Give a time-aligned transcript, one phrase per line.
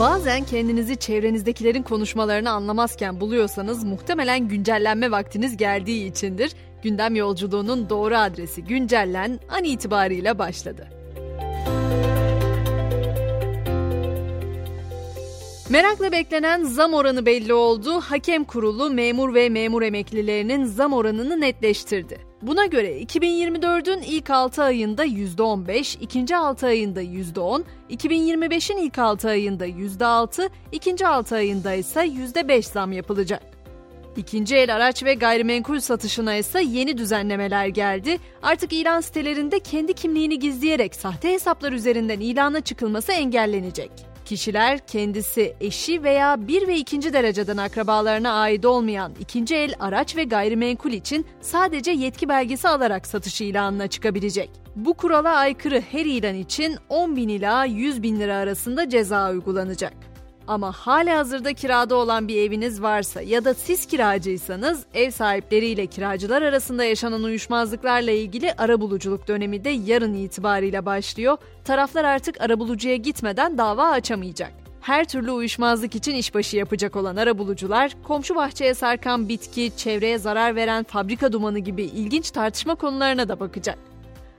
[0.00, 6.52] Bazen kendinizi çevrenizdekilerin konuşmalarını anlamazken buluyorsanız muhtemelen güncellenme vaktiniz geldiği içindir.
[6.82, 10.88] Gündem yolculuğunun doğru adresi güncellen an itibariyle başladı.
[15.68, 18.00] Merakla beklenen zam oranı belli oldu.
[18.00, 22.29] Hakem kurulu memur ve memur emeklilerinin zam oranını netleştirdi.
[22.42, 29.66] Buna göre 2024'ün ilk 6 ayında %15, ikinci 6 ayında %10, 2025'in ilk 6 ayında
[29.66, 33.42] %6, ikinci 6 ayında ise %5 zam yapılacak.
[34.16, 38.18] İkinci el araç ve gayrimenkul satışına ise yeni düzenlemeler geldi.
[38.42, 44.09] Artık ilan sitelerinde kendi kimliğini gizleyerek sahte hesaplar üzerinden ilana çıkılması engellenecek.
[44.30, 50.24] Kişiler kendisi, eşi veya bir ve ikinci dereceden akrabalarına ait olmayan ikinci el araç ve
[50.24, 54.50] gayrimenkul için sadece yetki belgesi alarak satış ilanına çıkabilecek.
[54.76, 60.09] Bu kurala aykırı her ilan için 10 bin ila 100 bin lira arasında ceza uygulanacak.
[60.50, 66.42] Ama hala hazırda kirada olan bir eviniz varsa ya da siz kiracıysanız ev sahipleriyle kiracılar
[66.42, 71.36] arasında yaşanan uyuşmazlıklarla ilgili arabuluculuk dönemi de yarın itibariyle başlıyor.
[71.64, 74.52] Taraflar artık arabulucuya gitmeden dava açamayacak.
[74.80, 80.84] Her türlü uyuşmazlık için işbaşı yapacak olan arabulucular, komşu bahçeye sarkan bitki, çevreye zarar veren
[80.84, 83.89] fabrika dumanı gibi ilginç tartışma konularına da bakacak.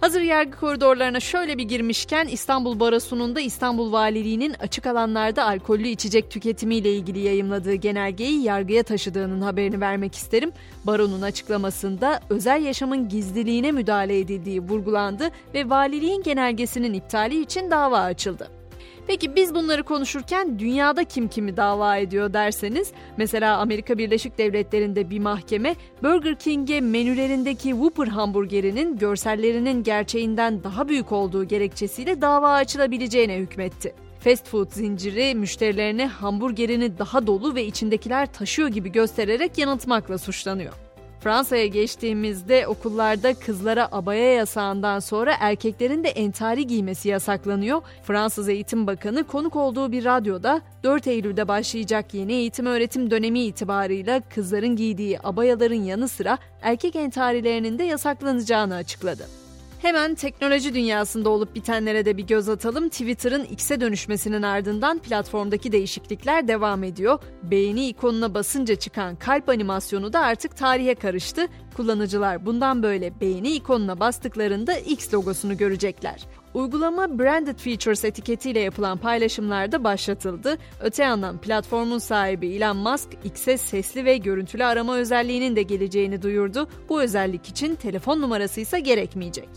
[0.00, 6.30] Hazır yargı koridorlarına şöyle bir girmişken İstanbul Barosu'nun da İstanbul Valiliği'nin açık alanlarda alkollü içecek
[6.30, 10.52] tüketimiyle ilgili yayımladığı genelgeyi yargıya taşıdığının haberini vermek isterim.
[10.84, 18.55] Baronun açıklamasında özel yaşamın gizliliğine müdahale edildiği vurgulandı ve valiliğin genelgesinin iptali için dava açıldı.
[19.06, 25.18] Peki biz bunları konuşurken dünyada kim kimi dava ediyor derseniz mesela Amerika Birleşik Devletleri'nde bir
[25.18, 33.94] mahkeme Burger King'e menülerindeki Whopper hamburgerinin görsellerinin gerçeğinden daha büyük olduğu gerekçesiyle dava açılabileceğine hükmetti.
[34.20, 40.85] Fast food zinciri müşterilerine hamburgerini daha dolu ve içindekiler taşıyor gibi göstererek yanıltmakla suçlanıyor.
[41.26, 47.82] Fransa'ya geçtiğimizde okullarda kızlara abaya yasağından sonra erkeklerin de entari giymesi yasaklanıyor.
[48.02, 54.20] Fransız Eğitim Bakanı konuk olduğu bir radyoda 4 Eylül'de başlayacak yeni eğitim öğretim dönemi itibarıyla
[54.20, 59.45] kızların giydiği abayaların yanı sıra erkek entarilerinin de yasaklanacağını açıkladı.
[59.86, 62.88] Hemen teknoloji dünyasında olup bitenlere de bir göz atalım.
[62.88, 67.18] Twitter'ın X'e dönüşmesinin ardından platformdaki değişiklikler devam ediyor.
[67.42, 71.46] Beğeni ikonuna basınca çıkan kalp animasyonu da artık tarihe karıştı.
[71.76, 76.26] Kullanıcılar bundan böyle beğeni ikonuna bastıklarında X logosunu görecekler.
[76.54, 80.58] Uygulama Branded Features etiketiyle yapılan paylaşımlarda başlatıldı.
[80.80, 86.68] Öte yandan platformun sahibi Elon Musk, X'e sesli ve görüntülü arama özelliğinin de geleceğini duyurdu.
[86.88, 89.48] Bu özellik için telefon numarası ise gerekmeyecek.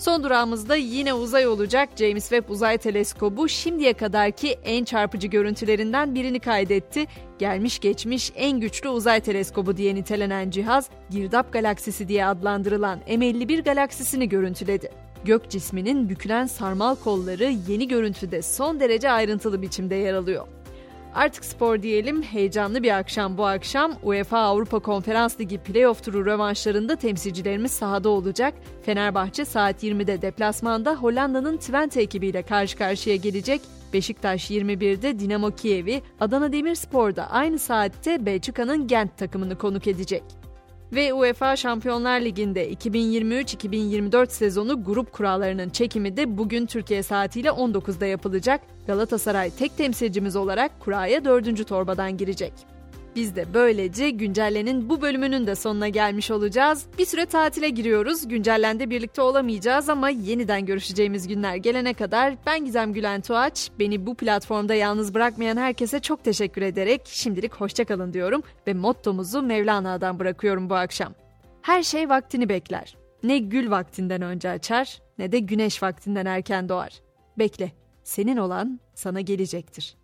[0.00, 1.88] Son durağımızda yine uzay olacak.
[1.96, 7.06] James Webb Uzay Teleskobu şimdiye kadarki en çarpıcı görüntülerinden birini kaydetti.
[7.38, 14.28] Gelmiş geçmiş en güçlü uzay teleskobu diye nitelenen cihaz, Girdap Galaksisi diye adlandırılan M51 galaksisini
[14.28, 14.90] görüntüledi.
[15.24, 20.46] Gök cisminin bükülen sarmal kolları yeni görüntüde son derece ayrıntılı biçimde yer alıyor.
[21.14, 22.22] Artık spor diyelim.
[22.22, 23.92] Heyecanlı bir akşam bu akşam.
[24.02, 28.54] UEFA Avrupa Konferans Ligi playoff turu rövanşlarında temsilcilerimiz sahada olacak.
[28.82, 33.60] Fenerbahçe saat 20'de deplasmanda Hollanda'nın Twente ekibiyle karşı karşıya gelecek.
[33.92, 40.39] Beşiktaş 21'de Dinamo Kiev'i, Adana Demirspor'da aynı saatte Belçika'nın Gent takımını konuk edecek.
[40.92, 48.60] Ve UEFA Şampiyonlar Ligi'nde 2023-2024 sezonu grup kurallarının çekimi de bugün Türkiye saatiyle 19'da yapılacak.
[48.86, 52.52] Galatasaray tek temsilcimiz olarak kuraya dördüncü torbadan girecek.
[53.20, 56.86] Biz de böylece Güncellen'in bu bölümünün de sonuna gelmiş olacağız.
[56.98, 58.28] Bir süre tatile giriyoruz.
[58.28, 63.70] Güncellen'de birlikte olamayacağız ama yeniden görüşeceğimiz günler gelene kadar ben Gizem Gülen Tuğaç.
[63.78, 70.18] Beni bu platformda yalnız bırakmayan herkese çok teşekkür ederek şimdilik hoşçakalın diyorum ve mottomuzu Mevlana'dan
[70.18, 71.14] bırakıyorum bu akşam.
[71.62, 72.96] Her şey vaktini bekler.
[73.22, 77.00] Ne gül vaktinden önce açar ne de güneş vaktinden erken doğar.
[77.38, 77.72] Bekle,
[78.04, 79.99] senin olan sana gelecektir.